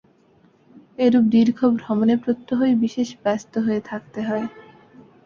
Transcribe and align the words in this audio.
এরূপ 0.99 1.25
দীর্ঘ 1.33 1.59
ভ্রমণে 1.75 2.15
প্রত্যহই 2.23 2.73
বিশেষ 2.83 3.09
ব্যস্ত 3.23 3.53
হয়ে 3.65 3.81
থাকতে 3.89 4.19
হয়। 4.21 4.45